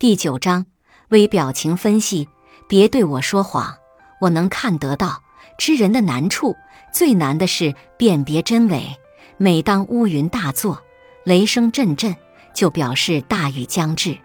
[0.00, 0.64] 第九章
[1.10, 2.26] 微表情分析。
[2.66, 3.76] 别对我说谎，
[4.22, 5.22] 我能看得到。
[5.58, 6.56] 知人的难处，
[6.90, 8.96] 最难的是辨别真伪。
[9.36, 10.80] 每当乌云大作，
[11.22, 12.16] 雷声阵阵，
[12.54, 14.16] 就表示大雨将至。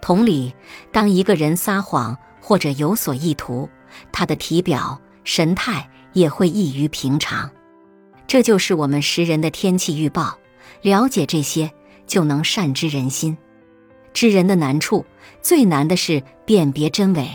[0.00, 0.54] 同理，
[0.92, 3.68] 当一个人撒谎或者有所意图，
[4.12, 7.50] 他的体表神态也会异于平常。
[8.28, 10.38] 这就是我们识人的天气预报。
[10.82, 11.72] 了解这些，
[12.06, 13.36] 就能善知人心。
[14.12, 15.04] 知人的难处，
[15.42, 17.28] 最难的是辨别真伪。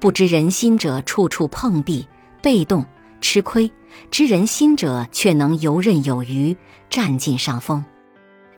[0.00, 2.06] 不知人心者，处处碰壁，
[2.42, 2.84] 被动
[3.20, 3.70] 吃亏；
[4.10, 6.56] 知人心者，却能游刃有余，
[6.90, 7.84] 占尽上风。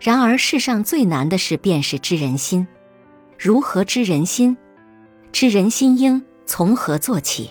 [0.00, 2.66] 然而，世上最难的是便是知人心。
[3.38, 4.56] 如何知人心？
[5.32, 7.50] 知人心应从何做起？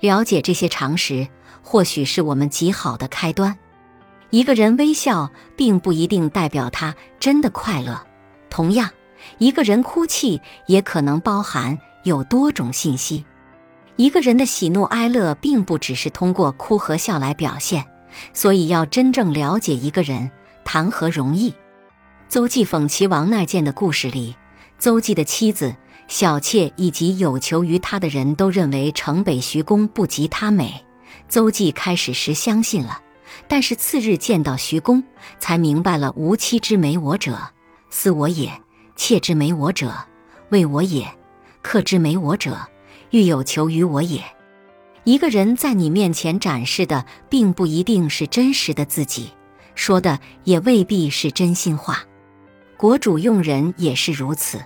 [0.00, 1.28] 了解这些常识，
[1.62, 3.58] 或许是我们极好的开端。
[4.30, 8.00] 一个人微笑，并不一定代表他真的快乐。
[8.48, 8.88] 同样，
[9.38, 11.78] 一个人哭泣，也可能包含。
[12.02, 13.26] 有多种信息，
[13.96, 17.84] 一个人的喜怒哀乐并不只是通过哭和笑来表现，
[18.32, 20.30] 所以要真正了解一个人，
[20.64, 21.54] 谈何容易？
[22.26, 24.34] 邹忌讽齐王纳谏的故事里，
[24.78, 25.76] 邹忌的妻子、
[26.08, 30.82] 小妾以及有求于他的人都认为城北徐公不及他美。
[31.28, 33.02] 邹忌开始时相信了，
[33.46, 35.04] 但是次日见到徐公，
[35.38, 37.38] 才明白了：无妻之美我者，
[37.90, 38.48] 私我也；
[39.02, 39.94] 妾之美我者，
[40.50, 41.10] 为我也。
[41.62, 42.68] 克之美我者，
[43.12, 44.22] 欲有求于我也。
[45.04, 49.30] 一个人在你面前展示的，并不一定是真实的自己，
[49.74, 52.04] 说的也未必是真心话。
[52.76, 54.60] 国主用人也是如此。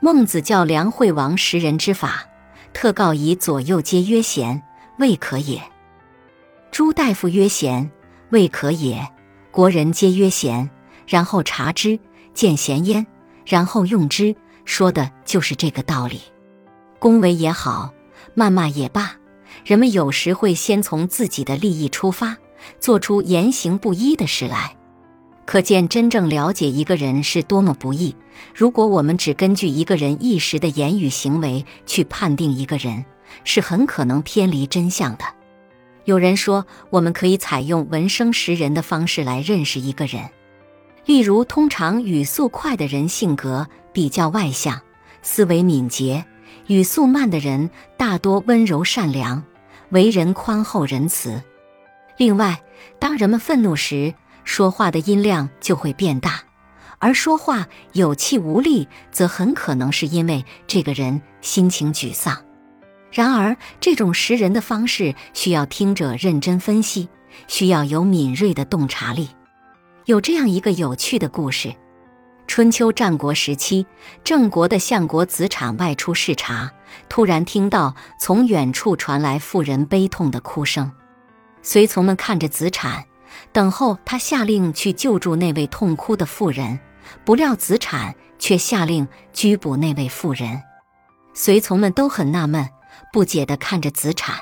[0.00, 2.24] 孟子教梁惠王识人之法，
[2.72, 4.62] 特告以左右皆曰贤，
[5.00, 5.60] 未可也。
[6.70, 7.90] 朱大夫曰贤，
[8.30, 9.04] 未可也。
[9.50, 10.70] 国人皆曰贤，
[11.08, 11.98] 然后察之，
[12.34, 13.04] 见贤焉，
[13.48, 14.36] 然后用之。
[14.64, 16.20] 说的就是这个道理，
[16.98, 17.94] 恭维也好，
[18.36, 19.12] 谩骂也罢，
[19.64, 22.36] 人们有时会先从自己的利益出发，
[22.78, 24.76] 做出言行不一的事来。
[25.46, 28.14] 可见真正了解一个人是多么不易。
[28.54, 33.06] 如果我们只根据一个人一时的言语行为去判定一个人，
[33.44, 35.24] 是很可能偏离真相的。
[36.04, 40.28] 有人说，我们可以采用闻声识人的方式来认识一个人。
[41.08, 44.78] 例如，通常语速快的人性格比较外向，
[45.22, 46.22] 思维敏捷；
[46.66, 49.42] 语速慢的人大多温柔善良，
[49.88, 51.42] 为人宽厚仁慈。
[52.18, 52.60] 另外，
[52.98, 54.12] 当人们愤怒时，
[54.44, 56.42] 说话的音量就会变大，
[56.98, 62.36] 而说话有气无力，则很可能是因为这个人心情沮丧。
[63.10, 67.08] 然而，这种识人的方式需要听者认真分析，
[67.46, 69.30] 需要有敏锐的洞察力。
[70.08, 71.74] 有这样一个有趣的故事：
[72.46, 73.86] 春秋战国时期，
[74.24, 76.72] 郑国的相国子产外出视察，
[77.10, 80.90] 突然听到从远处传来妇人悲痛的哭声。
[81.60, 83.04] 随从们看着子产，
[83.52, 86.80] 等候他下令去救助那位痛哭的妇人。
[87.26, 90.62] 不料子产却下令拘捕那位妇人。
[91.34, 92.66] 随从们都很纳闷，
[93.12, 94.36] 不解地看着子产。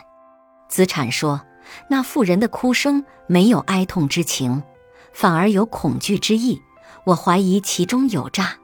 [0.69, 1.41] 子产说
[1.91, 4.63] ：“那妇人的哭声没有哀痛之情。”
[5.17, 6.61] 反而有恐惧之意，
[7.07, 8.59] 我怀疑其中有诈。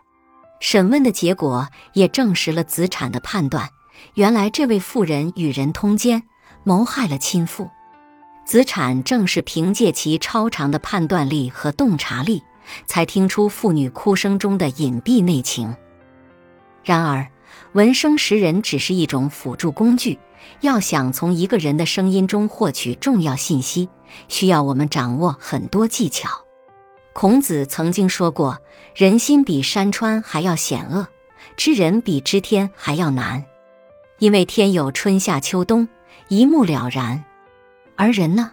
[0.60, 3.70] 审问的结果也证实了子产的判断。
[4.16, 6.24] 原来这位妇人与人通奸，
[6.62, 7.70] 谋害了亲父。
[8.44, 12.42] 子产正是凭借其超常的判断力和洞察力，
[12.84, 15.74] 才听出妇女哭声中的隐蔽内情。
[16.84, 17.26] 然而，
[17.72, 20.18] 闻声识人只是一种辅助工具，
[20.60, 23.88] 要想从一个人的声音中获取重要信息，
[24.28, 26.28] 需要我们掌握很多技巧。
[27.12, 28.58] 孔子曾经说过
[28.97, 31.08] ：“人心比山川还要险恶，
[31.56, 33.44] 知人比知天还要难。
[34.19, 35.88] 因为天有春夏秋冬，
[36.28, 37.22] 一目了然；
[37.97, 38.53] 而人呢？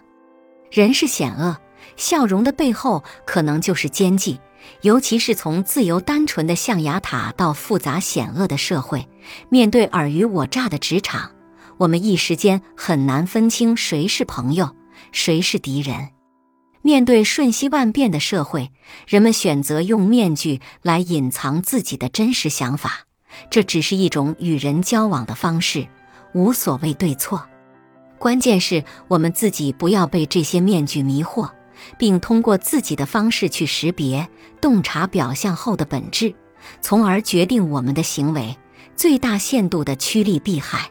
[0.70, 1.56] 人是险恶，
[1.96, 4.40] 笑容的背后可能就是奸计。
[4.82, 9.08] 尤其是从自由单纯的象牙塔到复杂险恶的社会，
[9.48, 11.30] 面对尔虞我诈的职场，
[11.80, 14.76] 我们一时间很难分清谁是朋友，
[15.12, 16.10] 谁是敌人。”
[16.82, 18.70] 面对瞬息万变的社会，
[19.08, 23.06] 人们选择用面具来隐藏自己的真实想法，
[23.50, 25.86] 这只是一种与人交往的方式，
[26.34, 27.46] 无所谓对错。
[28.18, 31.50] 关键是我们自己不要被这些面具迷惑，
[31.96, 34.28] 并通过自己的方式去识别、
[34.60, 36.34] 洞察表象后的本质，
[36.82, 38.58] 从而决定我们的行为，
[38.96, 40.90] 最大限度的趋利避害。